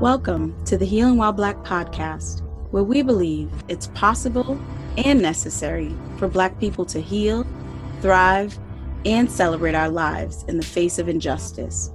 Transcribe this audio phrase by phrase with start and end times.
[0.00, 2.40] Welcome to the Healing While Black podcast,
[2.72, 4.60] where we believe it's possible
[4.96, 7.46] and necessary for Black people to heal,
[8.00, 8.58] thrive,
[9.04, 11.92] and celebrate our lives in the face of injustice.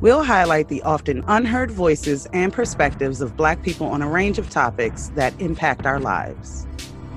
[0.00, 4.50] We'll highlight the often unheard voices and perspectives of Black people on a range of
[4.50, 6.66] topics that impact our lives.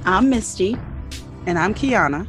[0.05, 0.77] I'm Misty.
[1.47, 2.27] And I'm Kiana.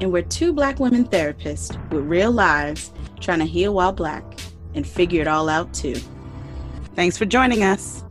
[0.00, 4.24] And we're two Black women therapists with real lives trying to heal while Black
[4.74, 5.96] and figure it all out too.
[6.94, 8.04] Thanks for joining us.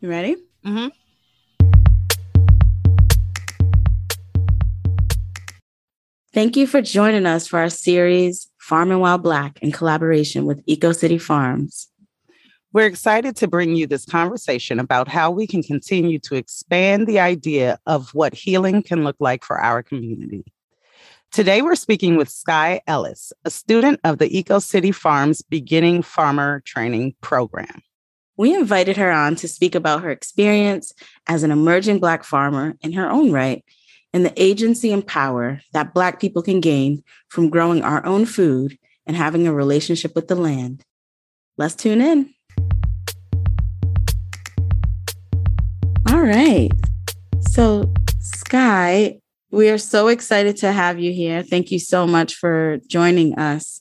[0.00, 0.36] You ready?
[0.64, 0.88] Mm-hmm.
[6.32, 10.92] Thank you for joining us for our series, Farming While Black, in collaboration with Eco
[10.92, 11.88] City Farms.
[12.72, 17.18] We're excited to bring you this conversation about how we can continue to expand the
[17.18, 20.44] idea of what healing can look like for our community.
[21.36, 26.62] Today, we're speaking with Sky Ellis, a student of the Eco City Farms Beginning Farmer
[26.64, 27.82] Training Program.
[28.38, 30.94] We invited her on to speak about her experience
[31.26, 33.62] as an emerging Black farmer in her own right
[34.14, 38.78] and the agency and power that Black people can gain from growing our own food
[39.04, 40.84] and having a relationship with the land.
[41.58, 42.32] Let's tune in.
[46.08, 46.70] All right.
[47.50, 51.42] So, Sky, we are so excited to have you here.
[51.42, 53.80] Thank you so much for joining us.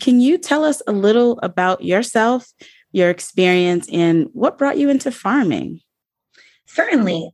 [0.00, 2.50] Can you tell us a little about yourself,
[2.92, 5.80] your experience, and what brought you into farming?
[6.66, 7.30] Certainly.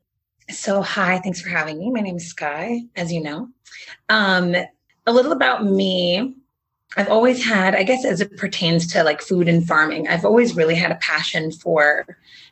[0.51, 1.91] So, hi, thanks for having me.
[1.91, 3.49] My name is Sky, as you know.
[4.09, 4.57] Um,
[5.07, 6.35] a little about me.
[6.97, 10.57] I've always had, I guess, as it pertains to like food and farming, I've always
[10.57, 12.07] really had a passion for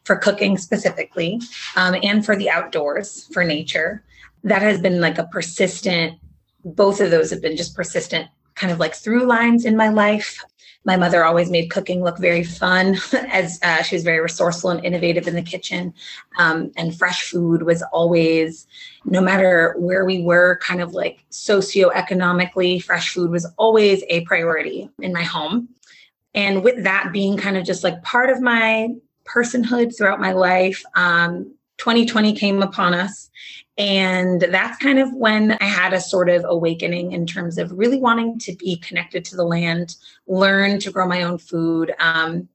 [0.04, 1.40] for cooking specifically,
[1.74, 4.04] um, and for the outdoors, for nature
[4.46, 6.18] that has been like a persistent,
[6.64, 10.42] both of those have been just persistent kind of like through lines in my life.
[10.84, 12.96] My mother always made cooking look very fun,
[13.28, 15.92] as uh, she was very resourceful and innovative in the kitchen.
[16.38, 18.68] Um, and fresh food was always,
[19.04, 24.88] no matter where we were, kind of like socioeconomically, fresh food was always a priority
[25.00, 25.68] in my home.
[26.34, 28.90] And with that being kind of just like part of my
[29.24, 33.28] personhood throughout my life, um, 2020 came upon us
[33.78, 37.98] and that's kind of when I had a sort of awakening in terms of really
[37.98, 42.48] wanting to be connected to the land, learn to grow my own food, um,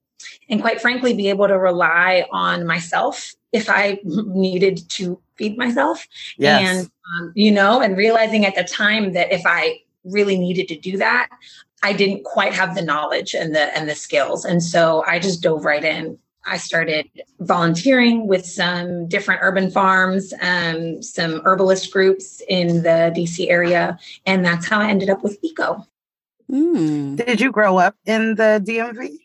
[0.50, 6.08] and quite frankly, be able to rely on myself if I needed to feed myself.
[6.38, 6.62] Yes.
[6.68, 10.78] And, um, you know, and realizing at the time that if I really needed to
[10.78, 11.30] do that,
[11.84, 14.46] I didn't quite have the knowledge and the and the skills.
[14.46, 17.10] And so I just dove right in I started
[17.40, 24.46] volunteering with some different urban farms, um, some herbalist groups in the DC area, and
[24.46, 25.86] that's how I ended up with Eco.
[26.52, 27.24] Mm.
[27.24, 29.18] Did you grow up in the DMV?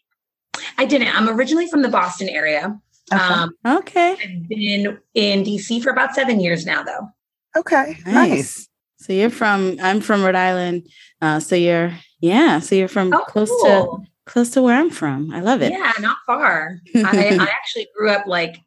[0.78, 1.09] I didn't.
[1.16, 2.78] I'm originally from the Boston area.
[3.12, 3.22] Okay.
[3.22, 4.12] Um, okay.
[4.12, 7.09] I've been in DC for about seven years now, though.
[7.56, 8.15] Okay, nice.
[8.15, 8.69] nice.
[8.98, 9.78] So you're from?
[9.81, 10.88] I'm from Rhode Island.
[11.21, 12.60] Uh, so you're, yeah.
[12.60, 13.98] So you're from oh, close cool.
[13.98, 15.33] to close to where I'm from.
[15.33, 15.73] I love it.
[15.73, 16.81] Yeah, not far.
[16.95, 18.59] I, I, actually grew up like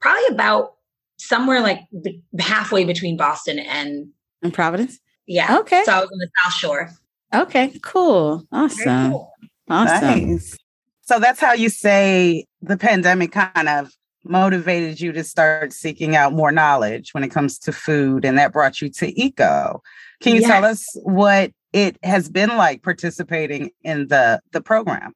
[0.00, 0.74] probably about
[1.16, 4.08] somewhere like b- halfway between Boston and
[4.42, 5.00] and Providence.
[5.26, 5.58] Yeah.
[5.58, 5.82] Okay.
[5.84, 6.90] So I was on the South Shore.
[7.34, 7.78] Okay.
[7.82, 8.46] Cool.
[8.52, 9.10] Awesome.
[9.10, 9.32] Cool.
[9.68, 10.28] Awesome.
[10.28, 10.56] Nice.
[11.02, 13.92] So that's how you say the pandemic kind of
[14.24, 18.52] motivated you to start seeking out more knowledge when it comes to food, and that
[18.52, 19.82] brought you to eco.
[20.20, 20.50] Can you yes.
[20.50, 25.14] tell us what it has been like participating in the the program?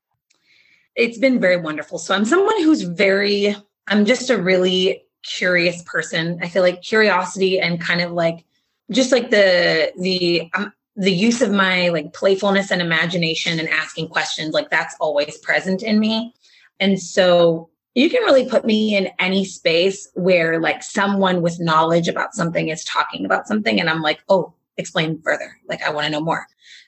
[0.94, 1.98] It's been very wonderful.
[1.98, 3.56] So I'm someone who's very
[3.88, 6.38] I'm just a really curious person.
[6.42, 8.44] I feel like curiosity and kind of like
[8.90, 14.08] just like the the um, the use of my like playfulness and imagination and asking
[14.08, 16.34] questions like that's always present in me.
[16.78, 22.06] And so you can really put me in any space where like someone with knowledge
[22.06, 25.56] about something is talking about something and I'm like, "Oh, explain further.
[25.68, 26.46] Like, I want to know more.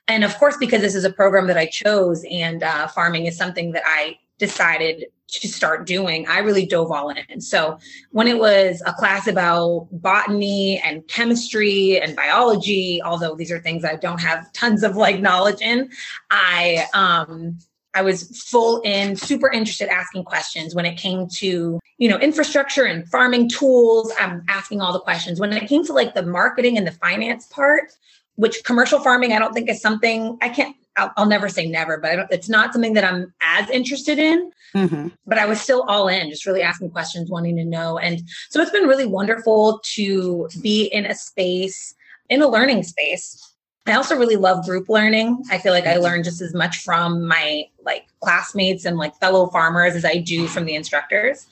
[0.09, 3.37] And of course, because this is a program that I chose and uh, farming is
[3.37, 7.41] something that I decided to start doing, I really dove all in.
[7.41, 7.79] So
[8.11, 13.85] when it was a class about botany and chemistry and biology, although these are things
[13.85, 15.91] I don't have tons of like knowledge in,
[16.31, 17.59] I um
[17.95, 22.85] I was full in, super interested asking questions when it came to, you know, infrastructure
[22.85, 24.13] and farming tools.
[24.19, 25.39] I'm asking all the questions.
[25.39, 27.93] When it came to like the marketing and the finance part,
[28.37, 31.99] which commercial farming, I don't think is something I can't, I'll, I'll never say never,
[31.99, 34.51] but it's not something that I'm as interested in.
[34.75, 35.09] Mm-hmm.
[35.27, 37.99] But I was still all in, just really asking questions, wanting to know.
[37.99, 41.95] And so it's been really wonderful to be in a space,
[42.31, 43.52] in a learning space
[43.87, 45.43] I also really love group learning.
[45.51, 46.03] I feel like I mm-hmm.
[46.03, 50.47] learn just as much from my like classmates and like fellow farmers as I do
[50.47, 51.47] from the instructors.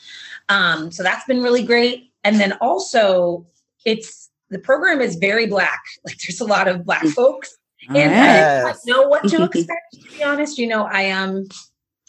[0.49, 2.13] Um, so that's been really great.
[2.23, 3.47] And then also,
[3.85, 5.81] it's the program is very black.
[6.05, 7.13] Like there's a lot of black mm.
[7.13, 7.57] folks,
[7.89, 8.65] and yes.
[8.65, 9.95] I didn't know what to expect.
[9.95, 11.31] to be honest, you know, I am.
[11.31, 11.49] Um,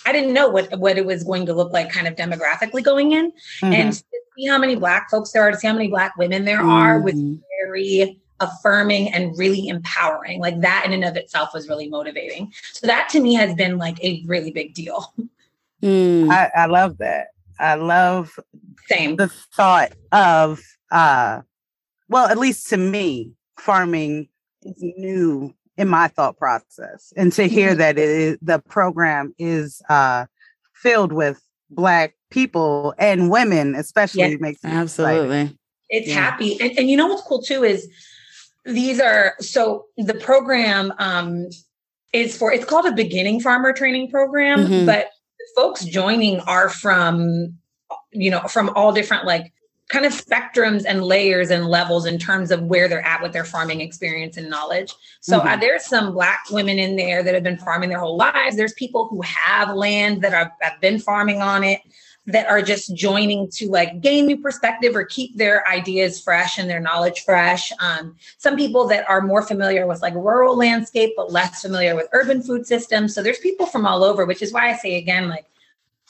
[0.04, 3.12] I didn't know what what it was going to look like, kind of demographically going
[3.12, 3.74] in, mm-hmm.
[3.74, 6.62] and see how many black folks there are, to see how many black women there
[6.62, 7.04] are, mm-hmm.
[7.04, 10.42] with very affirming and really empowering.
[10.42, 12.52] Like that in and of itself was really motivating.
[12.74, 15.14] So that to me has been like a really big deal.
[15.82, 16.30] Mm.
[16.30, 17.28] I, I love that.
[17.60, 18.38] I love
[18.88, 20.62] same the thought of
[20.92, 21.42] uh
[22.10, 24.28] well, at least to me, farming
[24.64, 27.14] is new in my thought process.
[27.16, 27.80] And to hear mm-hmm.
[27.80, 30.26] that it is, the program is uh
[30.74, 31.42] filled with
[31.72, 35.58] black people and women especially makes absolutely
[35.90, 36.16] it's yeah.
[36.16, 37.88] happy and, and you know what's cool too is
[38.66, 41.48] these are so the program um
[42.14, 44.86] is for it's called a beginning farmer training program mm-hmm.
[44.86, 45.10] but
[45.56, 47.54] folks joining are from
[48.12, 49.52] you know from all different like
[49.92, 53.44] kind of spectrums and layers and levels in terms of where they're at with their
[53.44, 54.94] farming experience and knowledge.
[55.20, 55.48] So uh, mm-hmm.
[55.50, 58.56] uh, there's some black women in there that have been farming their whole lives.
[58.56, 61.82] There's people who have land that are, have been farming on it
[62.28, 66.70] that are just joining to like gain new perspective or keep their ideas fresh and
[66.70, 67.72] their knowledge fresh.
[67.80, 72.08] Um, some people that are more familiar with like rural landscape, but less familiar with
[72.14, 73.16] urban food systems.
[73.16, 75.46] So there's people from all over, which is why I say again, like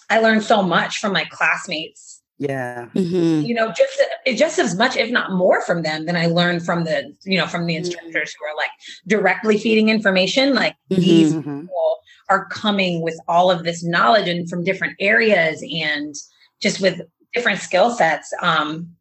[0.10, 2.11] I learned so much from my classmates.
[2.42, 2.88] Yeah.
[2.96, 3.46] Mm-hmm.
[3.46, 4.02] You know, just
[4.36, 7.46] just as much, if not more, from them than I learned from the, you know,
[7.46, 7.86] from the mm-hmm.
[7.86, 8.72] instructors who are like
[9.06, 10.56] directly feeding information.
[10.56, 11.02] Like mm-hmm.
[11.02, 11.62] these mm-hmm.
[11.62, 12.00] people
[12.30, 16.16] are coming with all of this knowledge and from different areas and
[16.60, 17.02] just with
[17.36, 18.34] different skill sets.
[18.42, 18.96] Um,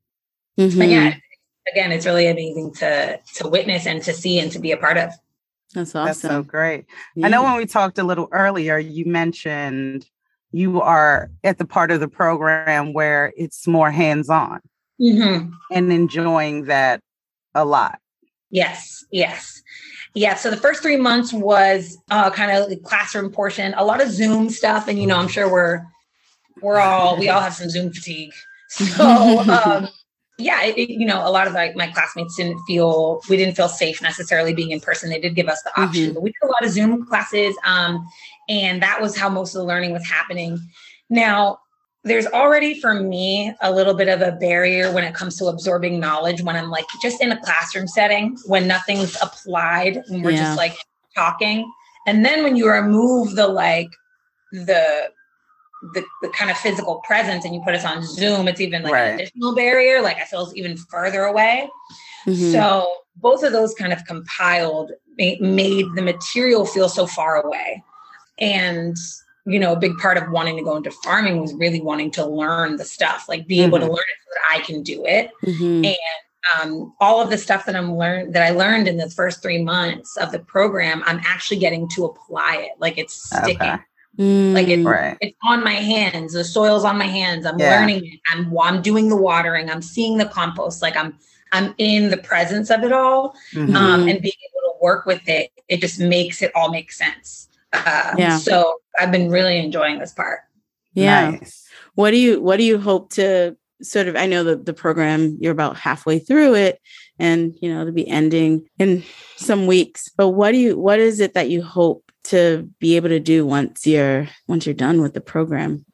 [0.58, 0.82] mm-hmm.
[0.82, 1.14] yeah,
[1.72, 4.98] again, it's really amazing to to witness and to see and to be a part
[4.98, 5.12] of.
[5.72, 6.04] That's awesome.
[6.04, 6.84] That's so great.
[7.16, 7.24] Yeah.
[7.24, 10.04] I know when we talked a little earlier, you mentioned
[10.52, 14.60] you are at the part of the program where it's more hands-on
[15.00, 15.50] mm-hmm.
[15.70, 17.00] and enjoying that
[17.54, 17.98] a lot.
[18.50, 19.62] Yes, yes.
[20.14, 24.02] Yeah, so the first three months was uh, kind of the classroom portion, a lot
[24.02, 25.82] of Zoom stuff, and you know, I'm sure we're
[26.60, 28.32] we're all we all have some Zoom fatigue.
[28.72, 29.88] So um,
[30.40, 33.56] yeah, it, it, you know, a lot of my, my classmates didn't feel we didn't
[33.56, 35.10] feel safe necessarily being in person.
[35.10, 36.14] They did give us the option, mm-hmm.
[36.14, 38.06] but we did a lot of Zoom classes, um,
[38.50, 40.58] and that was how most of the learning was happening.
[41.08, 41.60] Now,
[42.02, 46.00] there's already for me a little bit of a barrier when it comes to absorbing
[46.00, 50.44] knowledge when I'm like just in a classroom setting when nothing's applied and we're yeah.
[50.44, 50.76] just like
[51.14, 51.70] talking.
[52.06, 53.90] And then when you remove the like
[54.52, 55.10] the
[55.94, 58.92] the, the kind of physical presence and you put us on Zoom, it's even like
[58.92, 59.08] right.
[59.08, 60.02] an additional barrier.
[60.02, 61.70] Like I feel it's even further away.
[62.26, 62.52] Mm-hmm.
[62.52, 62.86] So
[63.16, 67.82] both of those kind of compiled made the material feel so far away.
[68.40, 68.96] And
[69.46, 72.26] you know, a big part of wanting to go into farming was really wanting to
[72.26, 73.66] learn the stuff, like be mm-hmm.
[73.66, 73.94] able to mm-hmm.
[73.94, 75.30] learn it so that I can do it.
[75.44, 75.84] Mm-hmm.
[75.86, 75.96] And
[76.62, 79.62] um, all of the stuff that I'm learned that I learned in the first three
[79.62, 82.72] months of the program, I'm actually getting to apply it.
[82.78, 83.56] Like it's sticking.
[83.56, 83.76] Okay.
[84.18, 85.16] Mm, like it's, right.
[85.20, 86.32] it's on my hands.
[86.32, 87.46] The soil's on my hands.
[87.46, 87.78] I'm yeah.
[87.78, 88.20] learning it.
[88.30, 89.70] I'm I'm doing the watering.
[89.70, 90.82] I'm seeing the compost.
[90.82, 91.16] Like I'm
[91.52, 93.74] I'm in the presence of it all, mm-hmm.
[93.74, 95.50] um, and being able to work with it.
[95.68, 97.48] It just makes it all make sense.
[97.72, 98.38] Um, yeah.
[98.38, 100.40] So I've been really enjoying this part.
[100.94, 101.30] Yeah.
[101.30, 101.68] Nice.
[101.94, 104.16] What do you What do you hope to sort of?
[104.16, 106.80] I know the the program you're about halfway through it,
[107.18, 109.04] and you know to be ending in
[109.36, 110.08] some weeks.
[110.16, 113.46] But what do you What is it that you hope to be able to do
[113.46, 115.84] once you're once you're done with the program?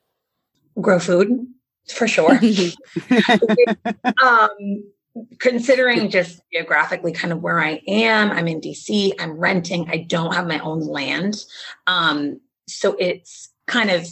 [0.80, 1.47] Grow food
[1.88, 2.38] for sure.
[4.23, 4.85] um,
[5.38, 10.35] considering just geographically kind of where I am, I'm in DC, I'm renting, I don't
[10.35, 11.44] have my own land.
[11.87, 14.06] Um, so it's kind of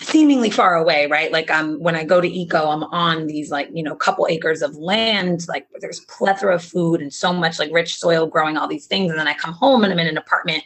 [0.00, 1.30] seemingly far away, right?
[1.30, 4.62] Like um when I go to eco, I'm on these like, you know, couple acres
[4.62, 8.68] of land, like there's plethora of food and so much like rich soil growing all
[8.68, 9.10] these things.
[9.10, 10.64] And then I come home and I'm in an apartment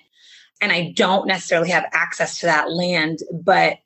[0.61, 3.79] and I don't necessarily have access to that land, but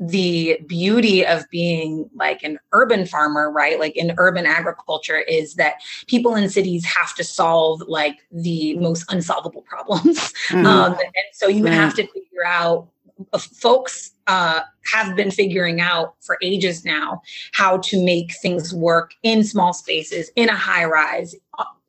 [0.00, 3.80] the beauty of being like an urban farmer, right?
[3.80, 5.74] Like in urban agriculture, is that
[6.06, 10.32] people in cities have to solve like the most unsolvable problems.
[10.48, 10.66] Mm-hmm.
[10.66, 12.88] Um, and so you have to figure out,
[13.32, 14.60] uh, folks uh,
[14.92, 17.20] have been figuring out for ages now
[17.52, 21.34] how to make things work in small spaces, in a high rise,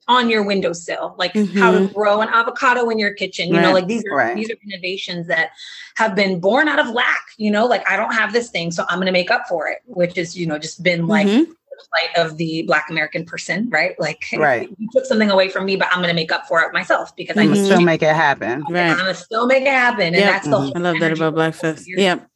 [0.09, 1.57] on your windowsill, like mm-hmm.
[1.57, 1.93] how to mm-hmm.
[1.93, 3.47] grow an avocado in your kitchen.
[3.47, 3.61] You right.
[3.61, 4.35] know, like these are right.
[4.35, 5.51] these are innovations that
[5.95, 7.23] have been born out of lack.
[7.37, 9.67] You know, like I don't have this thing, so I'm going to make up for
[9.67, 11.51] it, which is you know just been like mm-hmm.
[11.51, 13.97] the plight of the Black American person, right?
[13.99, 14.67] Like, right.
[14.77, 17.15] you took something away from me, but I'm going to make up for it myself
[17.15, 17.53] because mm-hmm.
[17.53, 18.63] I still make it happen.
[18.67, 18.89] Right.
[18.89, 20.31] I'm going to still make it happen, and yep.
[20.31, 20.57] that's the.
[20.75, 21.85] I love that about Black folks.
[21.87, 22.27] Yep.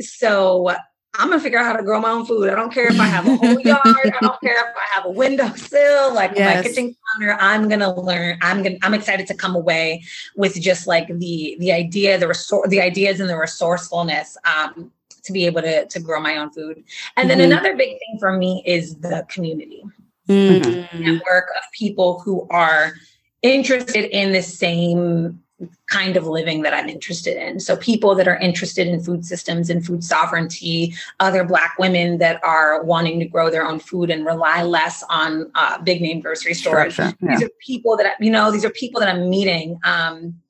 [0.00, 0.74] So
[1.14, 2.48] I'm gonna figure out how to grow my own food.
[2.48, 3.80] I don't care if I have a whole yard.
[3.84, 6.56] I don't care if I have a windowsill, like yes.
[6.56, 7.36] my kitchen counter.
[7.40, 8.38] I'm gonna learn.
[8.42, 8.76] I'm gonna.
[8.82, 10.04] I'm excited to come away
[10.36, 14.92] with just like the the idea, the resource, the ideas, and the resourcefulness um,
[15.24, 16.84] to be able to to grow my own food.
[17.16, 17.52] And then mm-hmm.
[17.52, 19.82] another big thing for me is the community
[20.30, 21.02] mm-hmm.
[21.02, 22.94] network of people who are
[23.42, 25.42] interested in the same
[25.88, 27.60] kind of living that I'm interested in.
[27.60, 32.42] So people that are interested in food systems and food sovereignty, other Black women that
[32.44, 36.54] are wanting to grow their own food and rely less on uh, big name grocery
[36.54, 36.94] stores.
[36.94, 37.14] Sure, sure.
[37.20, 37.36] Yeah.
[37.36, 38.50] These are people that you know.
[38.50, 39.78] These are people that I'm meeting.
[39.84, 40.40] Um,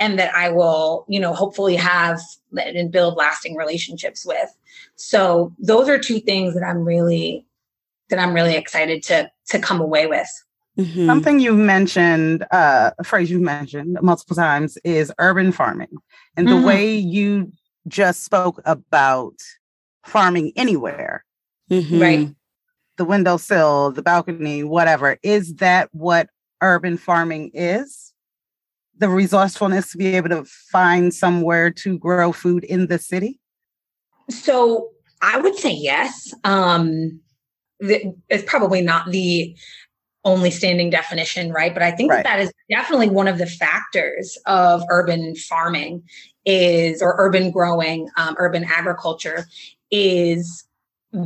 [0.00, 2.18] and that I will, you know, hopefully have
[2.56, 4.48] and build lasting relationships with.
[4.96, 7.44] So those are two things that I'm really
[8.08, 10.28] that I'm really excited to to come away with.
[10.80, 11.06] Mm-hmm.
[11.06, 15.92] Something you've mentioned, uh, a phrase you've mentioned multiple times is urban farming.
[16.36, 16.66] And the mm-hmm.
[16.66, 17.52] way you
[17.86, 19.34] just spoke about
[20.06, 21.24] farming anywhere,
[21.70, 22.00] mm-hmm.
[22.00, 22.28] right?
[22.96, 25.18] The windowsill, the balcony, whatever.
[25.22, 26.30] Is that what
[26.62, 28.14] urban farming is?
[28.96, 33.38] The resourcefulness to be able to find somewhere to grow food in the city?
[34.30, 36.32] So I would say yes.
[36.44, 37.20] Um,
[37.80, 39.54] it's probably not the
[40.24, 41.72] only standing definition, right?
[41.72, 42.24] But I think right.
[42.24, 46.02] that that is definitely one of the factors of urban farming
[46.44, 49.46] is or urban growing, um, urban agriculture
[49.90, 50.64] is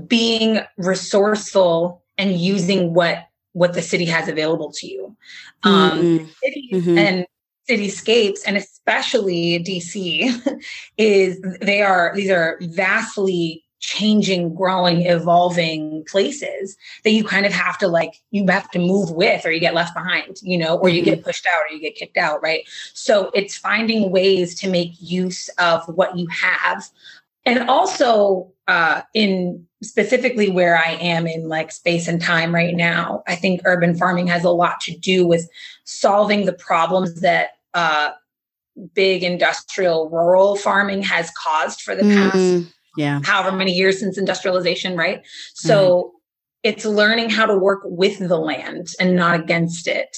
[0.07, 5.17] being resourceful and using what what the city has available to you.
[5.63, 6.27] Um, mm-hmm.
[6.43, 6.99] cities mm-hmm.
[6.99, 7.27] and
[7.69, 10.61] cityscapes, and especially DC,
[10.99, 16.75] is they are these are vastly changing, growing, evolving places
[17.05, 19.75] that you kind of have to like, you have to move with or you get
[19.75, 21.17] left behind, you know, or you mm-hmm.
[21.17, 22.67] get pushed out or you get kicked out, right?
[22.95, 26.89] So it's finding ways to make use of what you have.
[27.45, 33.23] And also, uh, in specifically where I am in like space and time right now,
[33.27, 35.47] I think urban farming has a lot to do with
[35.85, 38.13] solving the problems that uh,
[38.95, 43.21] big industrial rural farming has caused for the past mm yeah.
[43.25, 45.23] however many years since industrialization right?
[45.55, 46.17] So mm-hmm.
[46.63, 50.17] it's learning how to work with the land and not against it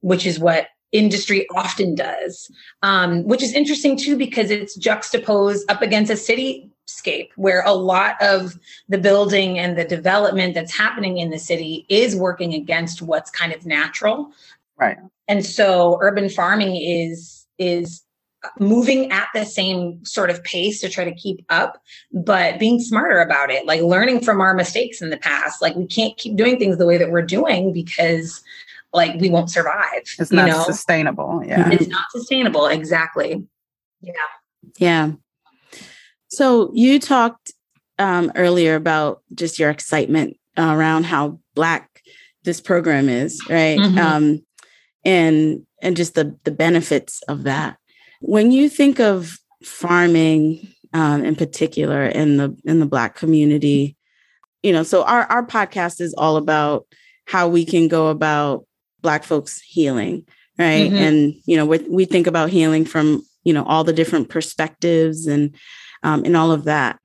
[0.00, 2.50] which is what industry often does
[2.82, 8.16] um, which is interesting too because it's juxtaposed up against a cityscape where a lot
[8.22, 8.58] of
[8.88, 13.52] the building and the development that's happening in the city is working against what's kind
[13.52, 14.30] of natural.
[14.78, 14.96] Right.
[15.28, 18.02] And so urban farming is is
[18.58, 23.20] moving at the same sort of pace to try to keep up, but being smarter
[23.20, 25.62] about it, like learning from our mistakes in the past.
[25.62, 28.42] Like we can't keep doing things the way that we're doing because
[28.92, 30.02] like we won't survive.
[30.18, 30.62] It's not know?
[30.64, 31.42] sustainable.
[31.44, 31.70] Yeah.
[31.70, 32.66] It's not sustainable.
[32.66, 33.46] Exactly.
[34.00, 34.12] Yeah.
[34.78, 35.12] Yeah.
[36.28, 37.52] So you talked
[37.98, 42.02] um, earlier about just your excitement around how black
[42.44, 43.78] this program is, right?
[43.78, 43.98] Mm-hmm.
[43.98, 44.42] Um,
[45.04, 47.78] and and just the the benefits of that.
[48.26, 53.96] When you think of farming um, in particular in the in the Black community,
[54.64, 56.86] you know, so our our podcast is all about
[57.26, 58.66] how we can go about
[59.00, 60.26] Black folks healing,
[60.58, 60.90] right?
[60.90, 60.96] Mm-hmm.
[60.96, 65.28] And you know, we we think about healing from you know all the different perspectives
[65.28, 65.54] and
[66.02, 66.98] um, and all of that.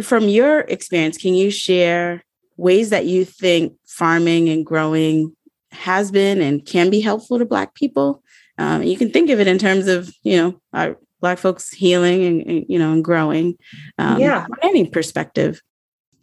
[0.00, 2.22] From your experience, can you share
[2.56, 5.34] ways that you think farming and growing
[5.72, 8.21] has been and can be helpful to Black people?
[8.62, 12.24] Um, you can think of it in terms of, you know, our Black folks healing
[12.24, 13.56] and, and you know, and growing.
[13.98, 14.44] Um, yeah.
[14.44, 15.60] From any perspective.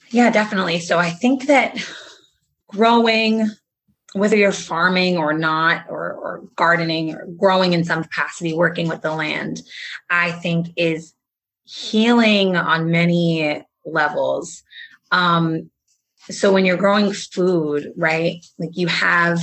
[0.10, 0.80] Yeah, definitely.
[0.80, 1.78] So I think that
[2.68, 3.50] growing,
[4.14, 9.02] whether you're farming or not, or, or gardening or growing in some capacity, working with
[9.02, 9.62] the land,
[10.10, 11.14] I think is
[11.66, 14.64] healing on many levels.
[15.12, 15.70] Um,
[16.30, 19.40] so when you're growing food, right, like you have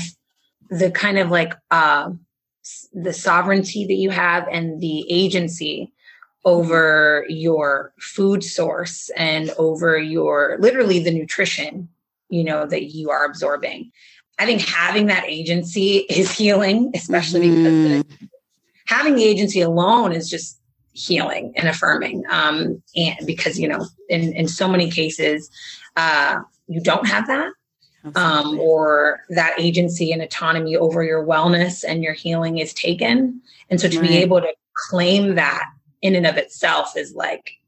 [0.71, 2.11] the kind of like uh,
[2.93, 5.93] the sovereignty that you have and the agency
[6.45, 11.89] over your food source and over your literally the nutrition
[12.29, 13.91] you know that you are absorbing
[14.39, 18.03] i think having that agency is healing especially mm-hmm.
[18.03, 18.29] because the,
[18.87, 20.61] having the agency alone is just
[20.93, 25.51] healing and affirming um and because you know in in so many cases
[25.97, 27.53] uh you don't have that
[28.15, 33.41] um, or that agency and autonomy over your wellness and your healing is taken.
[33.71, 34.09] And so to right.
[34.09, 34.53] be able to
[34.89, 35.65] claim that
[36.03, 37.59] in and of itself is like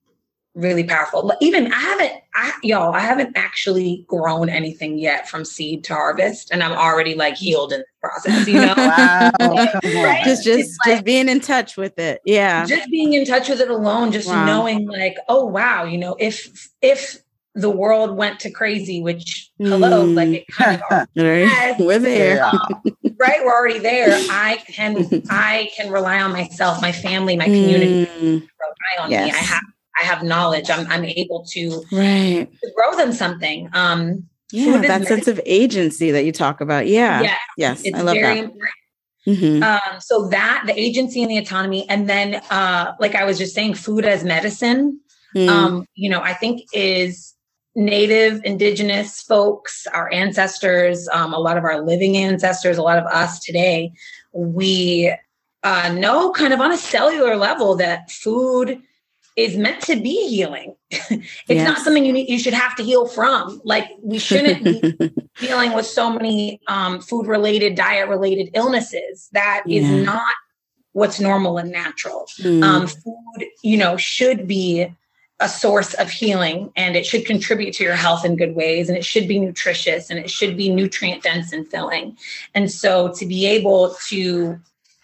[0.55, 1.33] really powerful.
[1.41, 6.51] Even I haven't, I, y'all, I haven't actually grown anything yet from seed to harvest,
[6.51, 8.47] and I'm already like healed in the process.
[8.47, 9.31] You know, wow.
[9.41, 10.23] right?
[10.25, 12.21] just just just being in touch with it.
[12.25, 14.45] Yeah, just being in touch with it alone, just wow.
[14.45, 17.23] knowing like, oh wow, you know, if if
[17.59, 20.15] the world went to crazy, which hello, mm.
[20.15, 21.75] like it kind of right.
[21.79, 22.53] we're there, uh,
[23.19, 23.45] right?
[23.45, 24.09] We're already there.
[24.31, 28.07] I can I can rely on myself, my family, my community.
[28.07, 28.41] Mm.
[28.41, 29.27] Rely on yes.
[29.27, 29.39] me.
[29.39, 29.63] I have
[30.01, 30.71] I have knowledge.
[30.71, 32.49] I'm I'm able to, right.
[32.51, 33.69] to grow them something.
[33.73, 36.87] Um, yeah, that sense of agency that you talk about.
[36.87, 38.51] Yeah, yeah yes, I love that.
[39.27, 39.63] Mm-hmm.
[39.63, 43.55] Um, so that the agency and the autonomy, and then uh, like I was just
[43.55, 45.01] saying, food as medicine.
[45.37, 45.49] Mm.
[45.49, 47.35] Um, you know, I think is
[47.79, 53.05] native indigenous folks our ancestors um, a lot of our living ancestors a lot of
[53.05, 53.93] us today
[54.33, 55.15] we
[55.63, 58.83] uh, know kind of on a cellular level that food
[59.37, 61.69] is meant to be healing it's yes.
[61.69, 65.73] not something you need you should have to heal from like we shouldn't be dealing
[65.73, 69.83] with so many um, food related diet related illnesses That yeah.
[69.83, 70.35] is not
[70.95, 72.61] what's normal and natural mm.
[72.65, 74.93] um, food you know should be
[75.41, 78.99] a source of healing and it should contribute to your health in good ways and
[78.99, 82.17] it should be nutritious and it should be nutrient dense and filling.
[82.55, 84.59] And so to be able to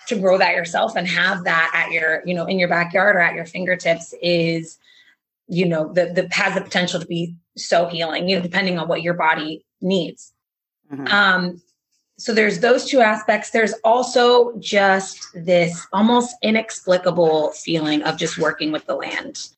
[0.07, 3.21] to grow that yourself and have that at your you know in your backyard or
[3.21, 4.79] at your fingertips is
[5.47, 8.89] you know the the has the potential to be so healing you know depending on
[8.89, 10.33] what your body needs.
[10.93, 11.07] Mm-hmm.
[11.07, 11.63] um
[12.17, 13.51] so there's those two aspects.
[13.51, 19.49] There's also just this almost inexplicable feeling of just working with the land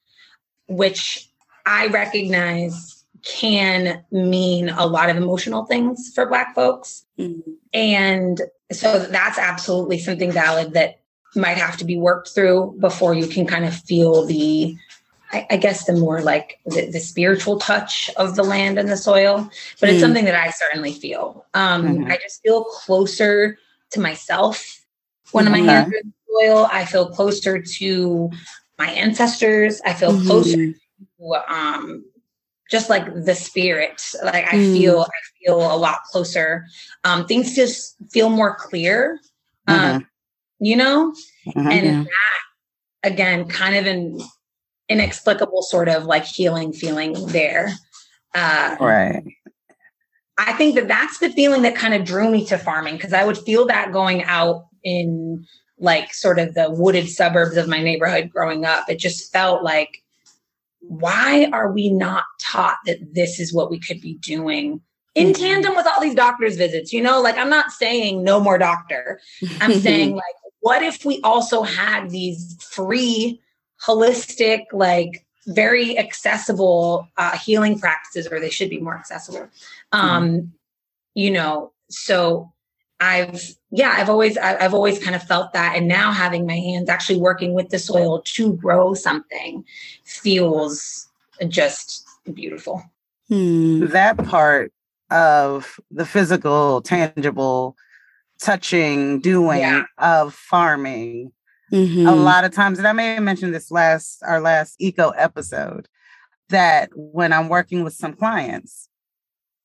[0.68, 1.28] which
[1.64, 7.04] I recognize can mean a lot of emotional things for Black folks.
[7.18, 7.50] Mm-hmm.
[7.74, 11.00] And so that's absolutely something valid that
[11.34, 14.76] might have to be worked through before you can kind of feel the,
[15.32, 18.96] I, I guess, the more like the, the, spiritual touch of the land and the
[18.96, 19.38] soil.
[19.38, 19.86] But mm-hmm.
[19.86, 20.00] it's mm.
[20.00, 21.44] something that I certainly feel.
[21.52, 22.10] Um, mm-hmm.
[22.10, 23.58] I just feel closer
[23.90, 24.84] to myself
[25.32, 26.68] when my hands are in the soil.
[26.72, 28.30] I feel closer to
[28.78, 29.80] my ancestors.
[29.84, 30.26] I feel mm-hmm.
[30.26, 32.04] closer to um,
[32.70, 34.02] just like the spirit.
[34.22, 34.72] Like I mm.
[34.76, 36.64] feel, I feel a lot closer.
[37.04, 39.18] Um, things just feel more clear.
[39.68, 40.04] Um, mm-hmm.
[40.60, 41.12] you know,
[41.48, 41.68] mm-hmm.
[41.68, 44.20] and that again, kind of an
[44.88, 47.72] inexplicable sort of like healing feeling there.
[48.34, 49.22] Uh, right.
[50.38, 53.24] I think that that's the feeling that kind of drew me to farming because I
[53.24, 55.46] would feel that going out in
[55.78, 58.88] like sort of the wooded suburbs of my neighborhood growing up.
[58.88, 60.02] It just felt like,
[60.80, 64.80] why are we not taught that this is what we could be doing
[65.14, 65.42] in mm-hmm.
[65.42, 66.92] tandem with all these doctor's visits?
[66.92, 69.20] You know, like I'm not saying no more doctor.
[69.60, 70.24] I'm saying, like,
[70.60, 73.40] what if we also had these free,
[73.84, 79.48] holistic, like, very accessible uh, healing practices, or they should be more accessible.
[79.92, 80.46] Um, mm-hmm.
[81.14, 82.52] You know, so
[83.00, 86.88] I've yeah, I've always I've always kind of felt that, and now having my hands
[86.88, 89.64] actually working with the soil to grow something
[90.04, 91.08] feels
[91.48, 92.82] just beautiful.
[93.28, 93.86] Hmm.
[93.86, 94.72] That part
[95.10, 97.76] of the physical, tangible,
[98.40, 99.84] touching, doing yeah.
[99.98, 101.32] of farming.
[101.72, 102.06] Mm-hmm.
[102.06, 105.88] A lot of times, and I may have mentioned this last our last eco episode,
[106.48, 108.88] that when I'm working with some clients,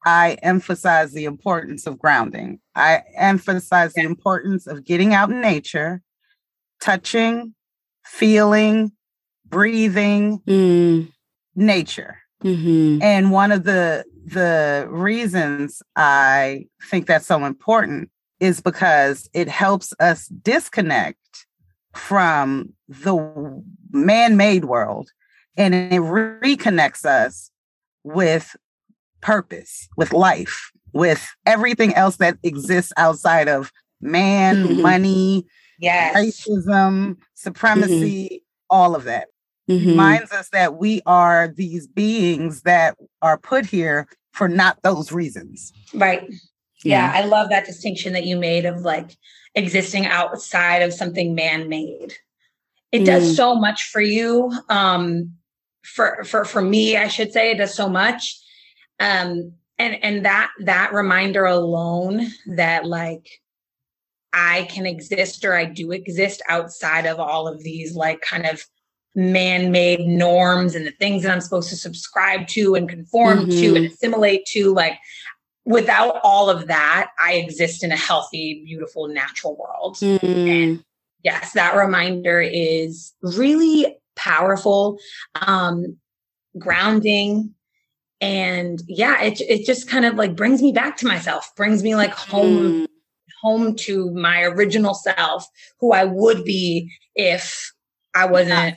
[0.05, 2.59] I emphasize the importance of grounding.
[2.75, 6.01] I emphasize the importance of getting out in nature,
[6.81, 7.53] touching,
[8.03, 8.91] feeling,
[9.47, 11.11] breathing, mm.
[11.55, 12.17] nature.
[12.43, 13.03] Mm-hmm.
[13.03, 18.09] And one of the the reasons I think that's so important
[18.39, 21.17] is because it helps us disconnect
[21.93, 25.09] from the man-made world
[25.57, 27.51] and it reconnects us
[28.03, 28.55] with
[29.21, 34.81] purpose, with life, with everything else that exists outside of man, mm-hmm.
[34.81, 35.45] money,
[35.79, 36.15] yes.
[36.15, 38.35] racism, supremacy, mm-hmm.
[38.69, 39.27] all of that.
[39.69, 39.89] Mm-hmm.
[39.89, 45.71] Reminds us that we are these beings that are put here for not those reasons.
[45.93, 46.27] Right.
[46.83, 47.13] Yeah.
[47.13, 49.15] yeah, I love that distinction that you made of like
[49.53, 52.15] existing outside of something man-made.
[52.91, 53.35] It does mm.
[53.35, 54.51] so much for you.
[54.67, 55.33] Um,
[55.83, 58.37] for for for me, I should say, it does so much
[59.01, 63.27] um and and that that reminder alone that like
[64.31, 68.63] i can exist or i do exist outside of all of these like kind of
[69.13, 73.49] man-made norms and the things that i'm supposed to subscribe to and conform mm-hmm.
[73.49, 74.97] to and assimilate to like
[75.65, 79.97] without all of that, I exist in a healthy, beautiful, natural world.
[79.97, 80.83] Mm.
[81.23, 84.97] yes, that reminder is really powerful,
[85.35, 85.97] um,
[86.57, 87.53] grounding.
[88.21, 91.95] And yeah, it, it just kind of like brings me back to myself, brings me
[91.95, 92.87] like home, mm.
[93.41, 95.45] home to my original self,
[95.79, 97.73] who I would be if
[98.15, 98.75] I wasn't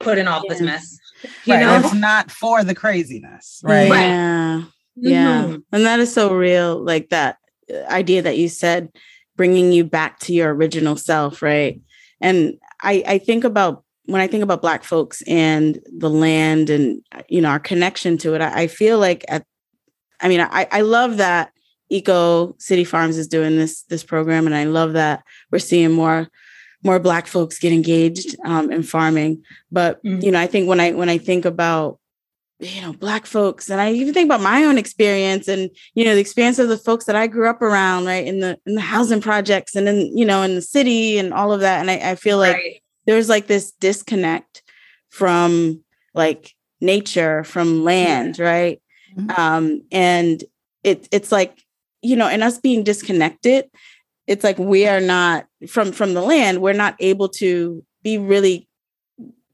[0.00, 0.52] put in all yeah.
[0.52, 0.98] this mess.
[1.44, 1.60] You right.
[1.60, 1.76] know?
[1.76, 3.88] It's not for the craziness, right?
[3.88, 4.62] Yeah.
[4.96, 5.42] Yeah.
[5.44, 5.56] Mm-hmm.
[5.72, 6.82] And that is so real.
[6.82, 7.36] Like that
[7.72, 8.90] uh, idea that you said,
[9.36, 11.80] bringing you back to your original self, right?
[12.20, 17.02] And I, I think about when I think about Black folks and the land and,
[17.28, 19.44] you know, our connection to it, I, I feel like at,
[20.20, 21.52] I mean, I, I love that
[21.92, 26.28] Eco City Farms is doing this this program, and I love that we're seeing more
[26.82, 29.44] more Black folks get engaged um, in farming.
[29.70, 30.22] But mm-hmm.
[30.22, 31.98] you know, I think when I when I think about
[32.62, 36.14] you know black folks and i even think about my own experience and you know
[36.14, 38.80] the experience of the folks that i grew up around right in the in the
[38.80, 42.12] housing projects and in you know in the city and all of that and i,
[42.12, 42.81] I feel like right.
[43.06, 44.62] There's like this disconnect
[45.08, 45.82] from
[46.14, 48.44] like nature from land yeah.
[48.44, 48.82] right
[49.16, 49.40] mm-hmm.
[49.40, 50.44] um and
[50.82, 51.62] it it's like
[52.02, 53.70] you know and us being disconnected
[54.26, 58.68] it's like we are not from from the land we're not able to be really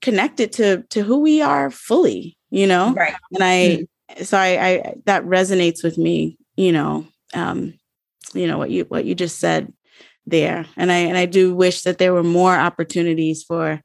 [0.01, 4.23] connected to to who we are fully you know right and i mm-hmm.
[4.23, 7.75] so I, I that resonates with me you know um
[8.33, 9.73] you know what you what you just said
[10.31, 13.81] there and i and i do wish that there were more opportunities for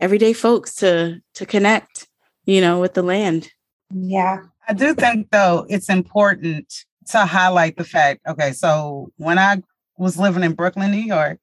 [0.00, 2.08] everyday folks to to connect
[2.44, 3.50] you know with the land
[3.94, 9.60] yeah i do think though it's important to highlight the fact okay so when i
[9.98, 11.38] was living in brooklyn new york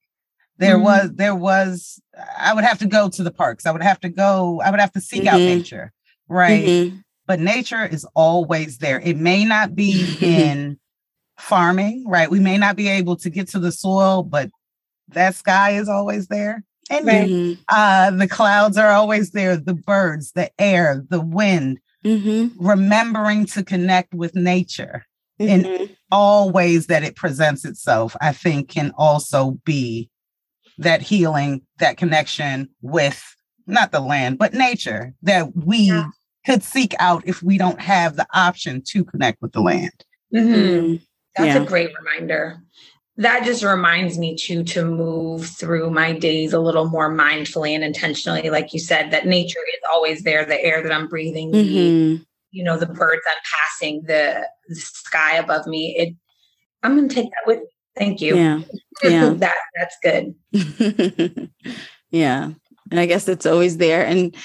[0.57, 0.83] there mm-hmm.
[0.83, 1.99] was there was
[2.37, 4.79] i would have to go to the parks i would have to go i would
[4.79, 5.35] have to seek mm-hmm.
[5.35, 5.91] out nature
[6.27, 6.65] right?
[6.65, 6.97] Mm-hmm.
[7.25, 8.99] But nature is always there.
[8.99, 10.77] It may not be in
[11.43, 12.31] farming, right?
[12.31, 14.49] We may not be able to get to the soil, but
[15.09, 16.63] that sky is always there.
[16.89, 17.61] And mm-hmm.
[17.69, 21.79] uh, the clouds are always there, the birds, the air, the wind.
[22.05, 22.65] Mm-hmm.
[22.65, 25.05] Remembering to connect with nature
[25.39, 25.93] in mm-hmm.
[26.11, 30.09] all ways that it presents itself, I think can also be
[30.77, 33.23] that healing, that connection with
[33.67, 36.07] not the land, but nature that we yeah.
[36.45, 40.05] could seek out if we don't have the option to connect with the land.
[40.33, 40.95] Mm-hmm.
[41.35, 41.63] That's yeah.
[41.63, 42.59] a great reminder.
[43.17, 47.83] That just reminds me too to move through my days a little more mindfully and
[47.83, 48.49] intentionally.
[48.49, 51.73] Like you said, that nature is always there, the air that I'm breathing, mm-hmm.
[51.73, 55.95] the, you know, the birds I'm passing, the, the sky above me.
[55.97, 56.15] It
[56.81, 57.67] I'm gonna take that with me.
[57.95, 58.35] Thank you.
[58.35, 58.61] Yeah.
[59.03, 59.31] Yeah.
[59.31, 60.35] that that's good.
[62.11, 62.51] yeah
[62.91, 64.35] and i guess it's always there and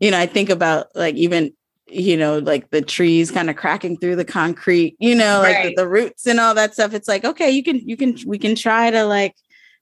[0.00, 1.52] you know i think about like even
[1.86, 5.76] you know like the trees kind of cracking through the concrete you know like right.
[5.76, 8.38] the, the, roots and all that stuff it's like okay you can you can we
[8.38, 9.34] can try to like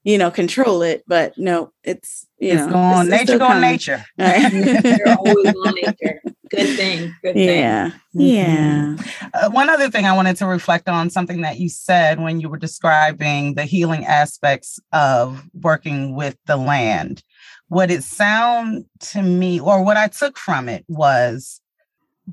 [0.03, 4.03] you know control it but no it's you it's know going, nature going nature.
[4.17, 4.51] Right?
[4.51, 6.21] nature.
[6.49, 7.59] Good thing good thing.
[7.59, 7.91] Yeah.
[8.13, 8.95] Yeah
[9.33, 12.49] uh, one other thing i wanted to reflect on something that you said when you
[12.49, 17.23] were describing the healing aspects of working with the land.
[17.67, 21.60] What it sound to me or what I took from it was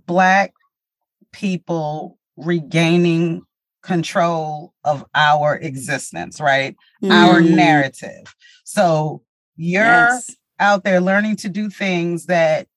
[0.06, 0.52] black
[1.32, 3.42] people regaining
[3.82, 6.76] control of our existence, right?
[7.02, 7.10] Mm.
[7.10, 8.34] Our narrative.
[8.64, 9.22] So
[9.56, 10.34] you're yes.
[10.60, 12.68] out there learning to do things that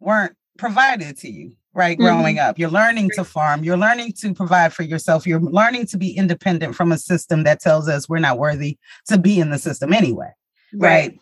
[0.00, 1.96] weren't provided to you, right?
[1.96, 2.06] Mm-hmm.
[2.06, 5.96] Growing up, you're learning to farm, you're learning to provide for yourself, you're learning to
[5.96, 9.58] be independent from a system that tells us we're not worthy to be in the
[9.58, 10.30] system anyway,
[10.72, 11.10] right?
[11.10, 11.18] right?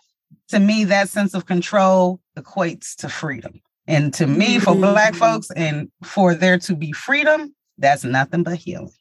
[0.48, 3.60] to me, that sense of control equates to freedom.
[3.86, 5.18] And to me, for Black mm-hmm.
[5.18, 8.92] folks, and for there to be freedom, that's nothing but healing.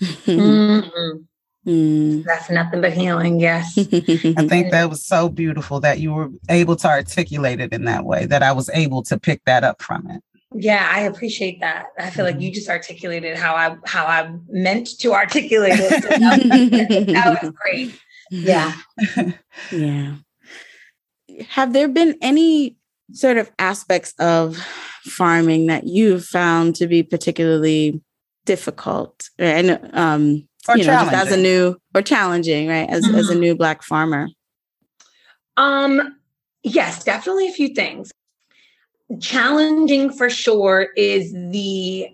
[0.00, 1.70] Mm-hmm.
[1.70, 2.24] Mm.
[2.24, 3.40] That's nothing but healing.
[3.40, 3.76] Yes.
[3.76, 3.82] I
[4.46, 8.26] think that was so beautiful that you were able to articulate it in that way,
[8.26, 10.22] that I was able to pick that up from it.
[10.54, 11.86] Yeah, I appreciate that.
[11.98, 12.36] I feel mm-hmm.
[12.36, 16.02] like you just articulated how I how I meant to articulate it.
[16.02, 18.00] So that, that was great.
[18.30, 18.72] Yeah.
[19.70, 20.14] yeah
[21.46, 22.76] have there been any
[23.12, 24.56] sort of aspects of
[25.04, 28.00] farming that you've found to be particularly
[28.44, 33.16] difficult and um you know as a new or challenging right as, mm-hmm.
[33.16, 33.40] as a mm-hmm.
[33.40, 34.28] new black farmer
[35.56, 36.16] um
[36.62, 38.10] yes definitely a few things
[39.20, 42.08] challenging for sure is the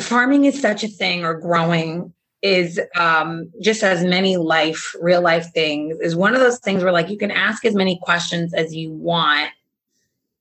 [0.00, 5.46] farming is such a thing or growing is um, just as many life, real life
[5.52, 8.74] things, is one of those things where like you can ask as many questions as
[8.74, 9.50] you want.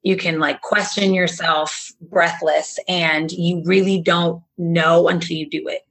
[0.07, 5.81] You can like question yourself breathless and you really don't know until you do it.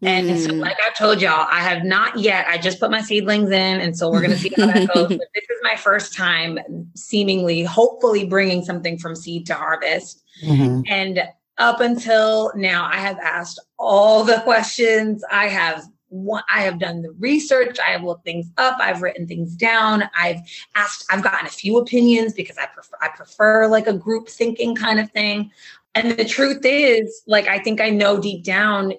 [0.00, 0.46] And mm.
[0.46, 2.46] so, like I told y'all, I have not yet.
[2.48, 5.08] I just put my seedlings in, and so we're going to see how that goes.
[5.08, 6.58] But this is my first time,
[6.94, 10.24] seemingly, hopefully, bringing something from seed to harvest.
[10.42, 10.82] Mm-hmm.
[10.86, 11.22] And
[11.58, 15.22] up until now, I have asked all the questions.
[15.30, 17.78] I have I have done the research.
[17.78, 18.78] I have looked things up.
[18.80, 20.04] I've written things down.
[20.16, 20.40] I've
[20.74, 21.04] asked.
[21.10, 22.96] I've gotten a few opinions because I prefer.
[23.00, 25.50] I prefer like a group thinking kind of thing.
[25.94, 28.92] And the truth is, like, I think I know deep down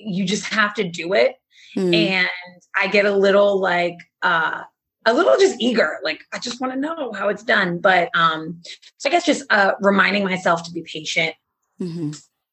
[0.00, 1.36] you just have to do it.
[1.76, 1.94] Mm.
[1.94, 2.28] And
[2.76, 4.62] I get a little like uh
[5.06, 8.60] a little just eager like i just want to know how it's done but um
[8.98, 11.34] so i guess just uh reminding myself to be patient
[11.80, 12.10] mm-hmm.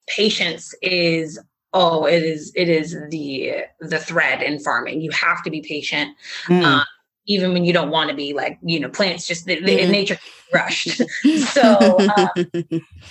[0.07, 1.37] patience is
[1.73, 6.15] oh it is it is the the thread in farming you have to be patient
[6.47, 6.83] mm.
[7.27, 9.89] even when you don't want to be like you know plants just mm.
[9.89, 10.17] nature
[10.53, 11.01] rushed
[11.39, 12.29] so um,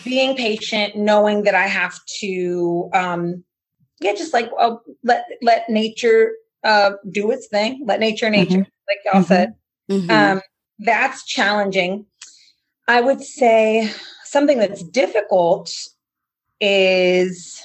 [0.04, 3.44] being patient knowing that i have to um
[4.00, 6.32] yeah, just like uh, let let nature
[6.64, 7.82] uh, do its thing.
[7.86, 8.60] Let nature, nature, mm-hmm.
[8.60, 9.22] like y'all mm-hmm.
[9.22, 9.54] said.
[9.90, 10.10] Mm-hmm.
[10.10, 10.40] Um,
[10.78, 12.06] that's challenging.
[12.88, 13.90] I would say
[14.24, 15.72] something that's difficult
[16.60, 17.62] is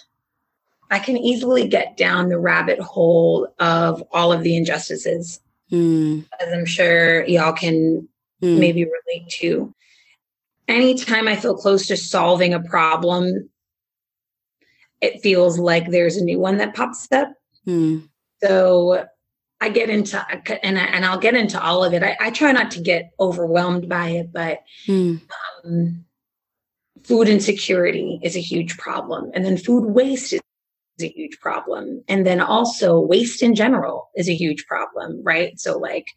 [0.92, 5.40] I can easily get down the rabbit hole of all of the injustices,
[5.72, 6.26] mm.
[6.40, 8.10] as I'm sure y'all can
[8.44, 8.60] mm.
[8.60, 9.74] maybe relate to.
[10.68, 13.50] Anytime I feel close to solving a problem,
[15.00, 17.32] it feels like there's a new one that pops up.
[17.66, 18.10] Mm.
[18.44, 19.06] So
[19.62, 20.22] I get into
[20.66, 22.04] and I, and I'll get into all of it.
[22.04, 25.22] I, I, try not to get overwhelmed by it, but mm.
[25.64, 26.06] um,
[27.04, 30.42] food insecurity is a huge problem, and then food waste is
[31.00, 32.04] a huge problem.
[32.08, 35.60] And then also waste in general is a huge problem, right?
[35.60, 36.08] So, like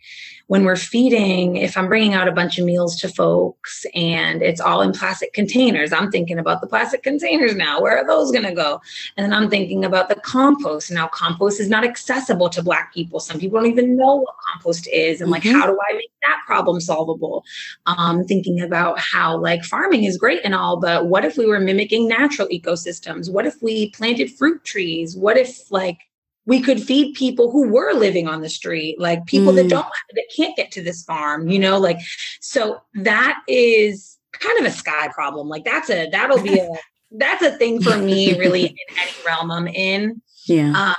[0.46, 4.60] when we're feeding, if I'm bringing out a bunch of meals to folks and it's
[4.60, 7.80] all in plastic containers, I'm thinking about the plastic containers now.
[7.80, 8.80] Where are those going to go?
[9.16, 10.90] And then I'm thinking about the compost.
[10.90, 13.20] Now, compost is not accessible to Black people.
[13.20, 15.20] Some people don't even know what compost is.
[15.20, 15.58] And like, mm-hmm.
[15.58, 17.44] how do I make that problem solvable?
[17.87, 21.60] Um, thinking about how like farming is great and all, but what if we were
[21.60, 23.30] mimicking natural ecosystems?
[23.30, 25.16] What if we planted fruit trees?
[25.16, 25.98] What if like
[26.46, 29.57] we could feed people who were living on the street, like people mm.
[29.57, 31.98] that don't that can't get to this farm, you know, like
[32.40, 35.48] so that is kind of a sky problem.
[35.48, 36.68] Like that's a that'll be a
[37.16, 40.20] that's a thing for me really in any realm I'm in.
[40.46, 40.72] Yeah.
[40.90, 40.94] Um,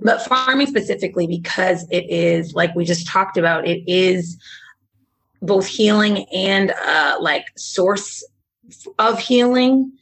[0.00, 4.38] but farming specifically because it is like we just talked about, it is
[5.42, 8.24] both healing and uh like source
[8.98, 9.92] of healing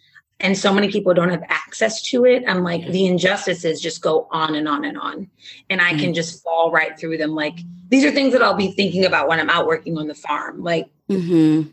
[0.41, 4.27] and so many people don't have access to it i'm like the injustices just go
[4.31, 5.29] on and on and on
[5.69, 6.01] and i mm-hmm.
[6.01, 9.29] can just fall right through them like these are things that i'll be thinking about
[9.29, 11.69] when i'm out working on the farm like mm-hmm.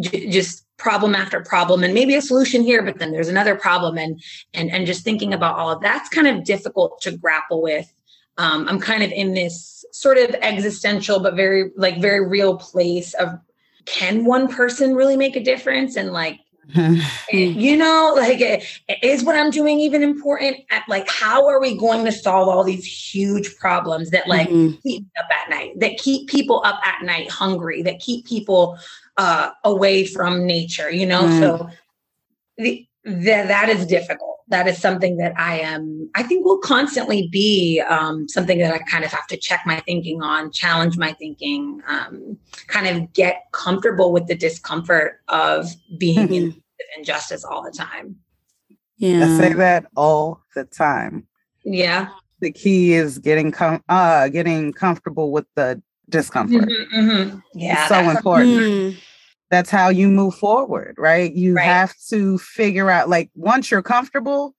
[0.00, 3.98] j- just problem after problem and maybe a solution here but then there's another problem
[3.98, 4.22] and
[4.54, 7.92] and and just thinking about all of that's kind of difficult to grapple with
[8.38, 13.12] um, i'm kind of in this sort of existential but very like very real place
[13.14, 13.38] of
[13.84, 16.40] can one person really make a difference and like
[17.32, 18.64] you know, like,
[19.02, 20.58] is what I'm doing even important?
[20.70, 24.76] At, like, how are we going to solve all these huge problems that like mm-hmm.
[24.82, 28.78] keep up at night, that keep people up at night hungry, that keep people
[29.16, 30.90] uh, away from nature?
[30.90, 31.70] You know, so
[32.56, 34.29] the, the, that is difficult.
[34.50, 36.10] That is something that I am.
[36.14, 39.80] I think will constantly be um, something that I kind of have to check my
[39.80, 42.36] thinking on, challenge my thinking, um,
[42.66, 46.34] kind of get comfortable with the discomfort of being mm-hmm.
[46.34, 46.62] in
[46.98, 48.16] injustice all the time.
[48.96, 49.24] Yeah.
[49.24, 51.26] I say that all the time.
[51.64, 52.08] Yeah.
[52.40, 56.68] The key is getting com- uh getting comfortable with the discomfort.
[56.68, 57.38] Mm-hmm, mm-hmm.
[57.54, 57.80] Yeah.
[57.80, 58.96] It's so important.
[59.50, 61.32] That's how you move forward, right?
[61.32, 61.64] You right.
[61.64, 64.54] have to figure out like once you're comfortable,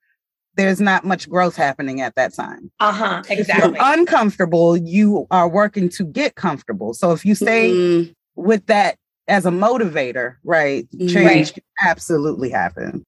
[0.55, 2.71] there's not much growth happening at that time.
[2.79, 3.23] Uh-huh.
[3.29, 3.77] Exactly.
[3.79, 6.93] uncomfortable, you are working to get comfortable.
[6.93, 8.15] So if you stay mm.
[8.35, 10.85] with that as a motivator, right?
[10.99, 11.63] Change right.
[11.81, 13.05] absolutely happen.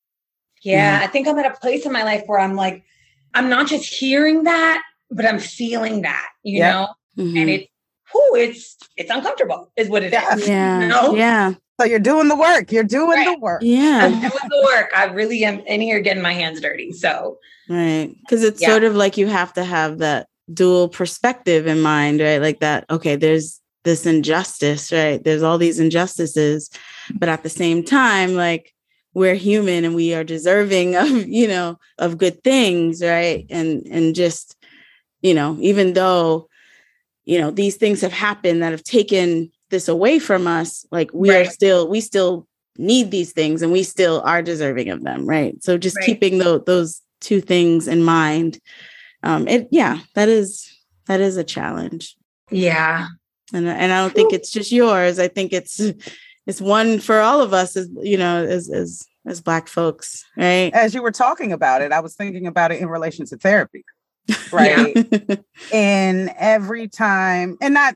[0.62, 2.86] Yeah, I think I'm at a place in my life where I'm like,
[3.34, 6.74] I'm not just hearing that, but I'm feeling that, you yep.
[6.74, 6.88] know?
[7.24, 7.38] Mm-hmm.
[7.38, 7.68] And it's
[8.14, 10.48] whoo, it's it's uncomfortable, is what it is.
[10.48, 10.80] Yeah.
[10.82, 11.16] You know?
[11.16, 11.56] Yeah.
[11.80, 12.72] So you're doing the work.
[12.72, 13.36] You're doing right.
[13.36, 13.62] the work.
[13.64, 14.02] Yeah.
[14.04, 14.92] I'm doing the work.
[14.96, 16.92] I really am in here getting my hands dirty.
[16.92, 18.16] So right.
[18.30, 18.70] Cause it's yeah.
[18.70, 22.40] sort of like you have to have that dual perspective in mind, right?
[22.42, 25.24] Like that, okay, there's this injustice, right?
[25.24, 26.70] There's all these injustices,
[27.16, 28.74] but at the same time, like
[29.14, 33.46] we're human and we are deserving of, you know, of good things, right?
[33.50, 34.56] And and just,
[35.22, 36.50] you know, even though,
[37.26, 41.30] you know, these things have happened that have taken this away from us, like we
[41.30, 41.46] right.
[41.48, 45.64] are still, we still need these things and we still are deserving of them right
[45.64, 46.06] so just Right.
[46.08, 48.60] keeping tho- those two things in mind
[49.22, 50.68] um it yeah that is
[51.06, 52.16] that is a challenge
[52.50, 53.10] Yeah.
[53.54, 55.80] and and i don't think it's just yours i think it's
[56.48, 60.74] it's one for all of us as you know as as as black folks right
[60.74, 63.86] As you were talking about it, I was thinking about it in relation to therapy,
[64.52, 64.98] right?
[65.72, 67.96] and every time, and not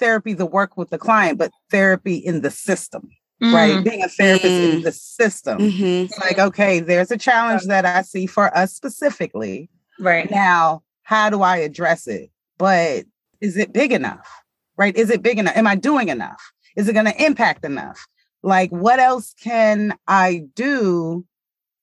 [0.00, 3.08] therapy, the work with the client, but therapy in the system,
[3.40, 3.76] right?
[3.76, 4.82] Mm, Being a therapist in Mm.
[4.82, 5.58] the system.
[5.58, 6.04] Mhm.
[6.06, 9.70] It's like, okay, there's a challenge that I see for us specifically.
[10.00, 10.28] Right.
[10.30, 12.30] Now, how do I address it?
[12.58, 13.04] But
[13.40, 14.28] is it big enough?
[14.76, 14.96] Right?
[14.96, 15.56] Is it big enough?
[15.56, 16.42] Am I doing enough?
[16.76, 18.06] Is it going to impact enough?
[18.42, 21.26] Like, what else can I do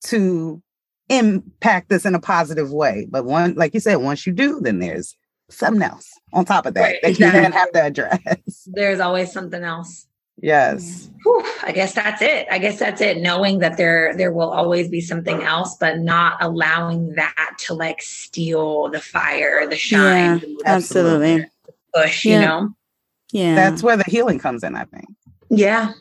[0.05, 0.61] to
[1.09, 3.07] impact this in a positive way?
[3.09, 5.15] But one, like you said, once you do, then there's
[5.49, 7.57] something else on top of that Right, that you then exactly.
[7.59, 8.63] have to address.
[8.73, 10.05] There's always something else.
[10.39, 11.09] Yes.
[11.23, 12.47] Whew, I guess that's it.
[12.51, 13.17] I guess that's it.
[13.17, 18.01] Knowing that there there will always be something else, but not allowing that to like
[18.03, 21.45] steal the fire, the shine, the absolutely
[21.95, 22.23] push.
[22.25, 22.33] Yeah.
[22.39, 22.69] You know?
[23.31, 25.07] yeah That's where the healing comes in, I think.
[25.49, 25.93] Yeah.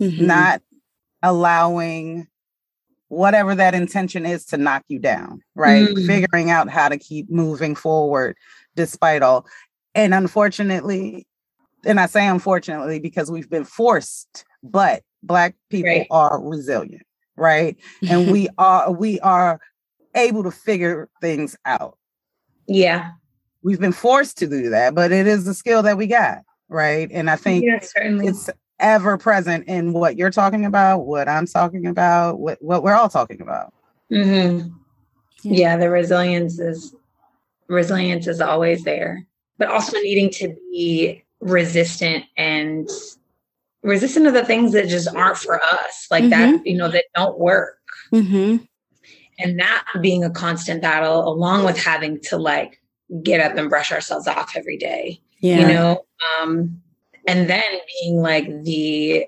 [0.00, 0.20] Mhm.
[0.22, 0.62] not
[1.22, 2.26] allowing
[3.08, 5.88] whatever that intention is to knock you down, right?
[5.88, 6.06] Mm.
[6.06, 8.36] Figuring out how to keep moving forward
[8.76, 9.46] despite all.
[9.94, 11.26] And unfortunately,
[11.84, 16.06] and I say unfortunately because we've been forced, but Black people Right.
[16.10, 17.02] are resilient,
[17.36, 17.76] right?
[18.08, 19.60] And we are we are
[20.14, 21.98] able to figure things out.
[22.66, 23.12] Yeah.
[23.62, 27.08] We've been forced to do that, but it is the skill that we got, right?
[27.10, 28.26] And I think yeah, certainly.
[28.26, 32.94] it's ever present in what you're talking about, what I'm talking about, what, what we're
[32.94, 33.72] all talking about.
[34.10, 34.58] hmm
[35.42, 35.56] Yeah.
[35.72, 36.94] Yeah, the resilience is
[37.68, 39.26] resilience is always there,
[39.58, 42.88] but also needing to be resistant and
[43.82, 47.38] resistant to the things that just aren't for us, like that, you know, that don't
[47.38, 47.78] work.
[48.12, 48.66] Mhm.
[49.38, 52.80] And that being a constant battle, along with having to like
[53.22, 56.04] get up and brush ourselves off every day, yeah you know,
[56.40, 56.80] um,
[57.26, 57.62] and then
[58.00, 59.26] being like the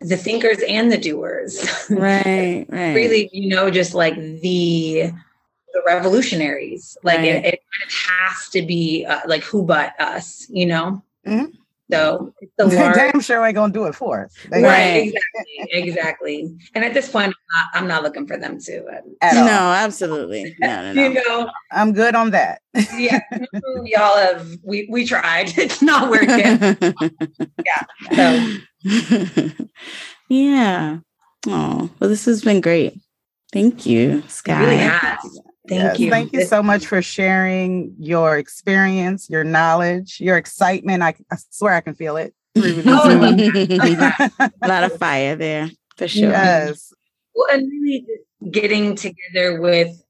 [0.00, 1.64] the thinkers and the doers.
[1.90, 5.12] right right really you know just like the
[5.72, 6.96] the revolutionaries.
[7.02, 7.44] Like it, Right.
[7.54, 11.02] it kind of has to be uh, like who but us you know?
[11.26, 11.52] Mhm.
[11.90, 14.34] so it's the large Damn sure ain't gonna do it for us.
[14.50, 16.56] They- right exactly exactly.
[16.74, 19.72] And at this point i'm not, I'm not looking for them to uh, At no
[19.84, 20.56] absolutely.
[20.60, 21.48] No no you know?
[21.70, 22.60] I'm good on that.
[22.96, 23.20] yeah
[23.84, 25.56] y'all have we we tried.
[25.58, 26.56] It's not working.
[28.14, 28.56] So.
[30.28, 30.98] Yeah.
[31.46, 32.94] Oh well this has been great.
[33.52, 34.60] Thank you it sky.
[34.60, 40.20] really has thank Yes, you Thank you so much for sharing your experience, your knowledge,
[40.20, 41.02] your excitement.
[41.02, 42.34] I, I swear I can feel it.
[42.54, 44.50] through Oh, I love this.
[44.62, 46.92] a lot of fire there for sure yes.
[47.34, 48.06] Well, and really
[48.50, 50.02] getting together with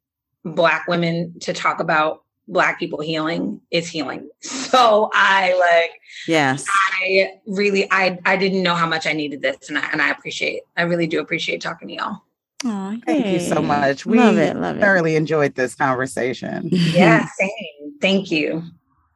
[0.45, 4.29] Black women to talk about Black people healing is healing.
[4.73, 6.67] So I like, yes
[7.03, 10.09] I really, I, I didn't know how much I needed this, and I, and I
[10.09, 12.23] appreciate, I really do appreciate talking to y'all.
[12.65, 14.05] Oh, Thank you so much.
[14.07, 16.69] We love it love it thoroughly enjoyed this conversation.
[16.71, 17.99] Yeah, same.
[18.01, 18.63] Thank you.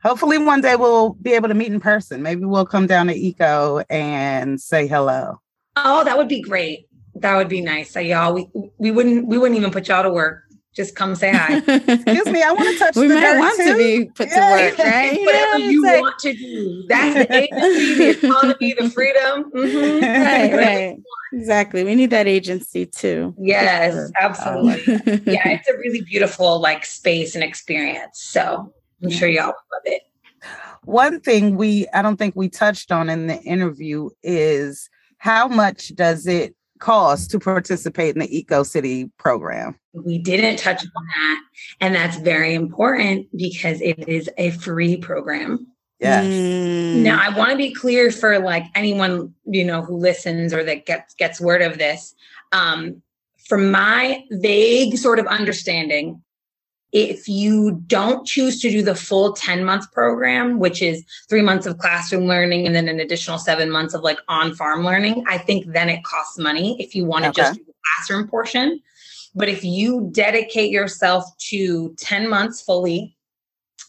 [0.02, 2.22] Hopefully, one day we'll be able to meet in person.
[2.22, 5.40] Maybe we'll come down to Eco and say hello.
[5.76, 6.88] Oh, that would be great.
[7.16, 7.90] That would be nice.
[7.90, 8.46] So y'all, we
[8.78, 10.42] we wouldn't we wouldn't even put y'all to work.
[10.74, 11.56] Just come say hi.
[11.66, 13.64] Excuse me, I want to touch we the might dirt want too.
[13.72, 14.34] to be put Yeah.
[14.56, 15.18] to work, right?
[15.20, 16.84] Whatever Yeah, you like- want to do.
[16.88, 19.50] That's the agency, the economy, the freedom.
[19.52, 20.02] Mhm.
[20.02, 20.96] right, right.
[21.36, 21.84] Exactly.
[21.84, 23.34] We need that agency too.
[23.38, 24.10] Yes, sure.
[24.20, 24.94] absolutely.
[25.30, 28.22] yeah, it's a really beautiful like space and experience.
[28.22, 28.72] So
[29.02, 30.02] I'm sure y'all would love it.
[30.84, 35.94] One thing we I don't think we touched on in the interview is how much
[35.94, 39.78] does it cost to participate in the Eco City program?
[39.92, 41.40] We didn't touch on that.
[41.80, 45.66] And that's very important because it is a free program.
[45.98, 46.26] Yes.
[46.26, 47.02] Mm.
[47.02, 50.86] Now, I want to be clear for like anyone, you know, who listens or that
[50.86, 52.14] gets gets word of this.
[52.52, 53.02] Um,
[53.48, 56.22] from my vague sort of understanding,
[56.92, 61.66] if you don't choose to do the full 10 month program, which is three months
[61.66, 65.38] of classroom learning and then an additional seven months of like on farm learning, I
[65.38, 67.42] think then it costs money if you want to Okay.
[67.42, 68.80] just do the classroom portion.
[69.34, 73.16] But if you dedicate yourself to 10 months fully,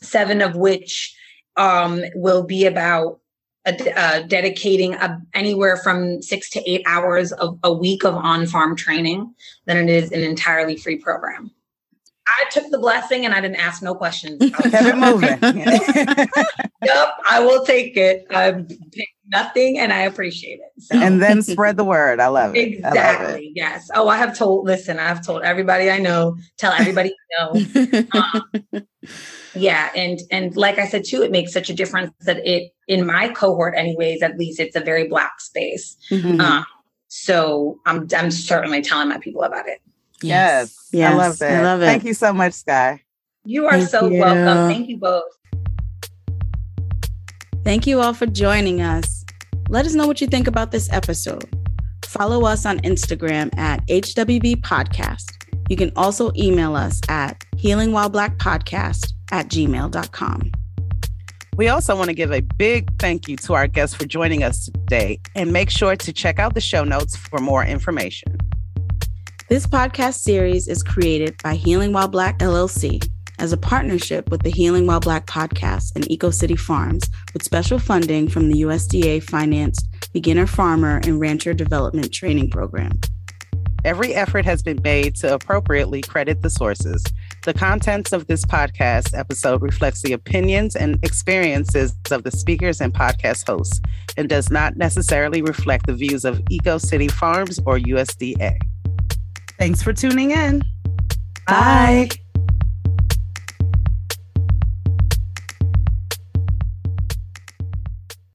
[0.02, 1.16] seven of which
[1.58, 3.20] um, will be about
[3.66, 8.76] uh, dedicating a, anywhere from six to eight hours of a week of on farm
[8.76, 9.34] training,
[9.66, 11.52] than it is an entirely free program.
[12.28, 14.40] I took the blessing and I didn't ask no questions.
[14.52, 15.40] Kept it moving.
[16.84, 18.28] yep, I will take it.
[18.30, 18.68] I'm
[19.28, 20.84] nothing and I appreciate it.
[20.84, 20.98] So.
[20.98, 22.20] And then spread the word.
[22.20, 22.60] I love it.
[22.60, 23.28] Exactly.
[23.28, 23.52] Love it.
[23.56, 23.90] Yes.
[23.96, 28.04] Oh, I have told, listen, I've told everybody I know, tell everybody I know.
[28.74, 28.88] Um,
[29.60, 29.90] yeah.
[29.96, 33.30] And, and like I said, too, it makes such a difference that it, in my
[33.30, 35.98] cohort anyways, at least it's a very black space.
[36.10, 36.40] Mm-hmm.
[36.40, 36.66] Um,
[37.08, 39.82] so I'm, I'm certainly telling my people about it.
[40.22, 40.90] Yes.
[40.92, 41.12] yes.
[41.12, 41.56] I love it.
[41.56, 41.86] I love it.
[41.86, 43.02] Thank you so much, Sky.
[43.46, 44.20] You are Thank so you.
[44.20, 44.68] welcome.
[44.68, 45.24] Thank you both.
[47.64, 49.26] Thank you all for joining us.
[49.70, 51.50] Let us know what you think about this episode.
[52.06, 55.34] Follow us on Instagram at HWB Podcast.
[55.70, 60.52] You can also email us at healingwhileblackpodcast at gmail.com.
[61.58, 64.66] We also want to give a big thank you to our guests for joining us
[64.66, 68.38] today and make sure to check out the show notes for more information.
[69.50, 73.04] This podcast series is created by Healing While Black LLC
[73.40, 77.04] as a partnership with the Healing While Black podcast and Eco City Farms
[77.34, 83.00] with special funding from the USDA financed Beginner Farmer and Rancher Development Training Program.
[83.86, 87.04] Every effort has been made to appropriately credit the sources.
[87.44, 92.94] The contents of this podcast episode reflects the opinions and experiences of the speakers and
[92.94, 93.80] podcast hosts
[94.18, 98.58] and does not necessarily reflect the views of Eco City Farms or USDA.
[99.58, 100.62] Thanks for tuning in.
[101.48, 102.10] Bye.
[102.10, 102.10] Bye.